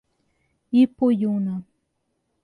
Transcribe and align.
Ipuiuna 0.81 1.55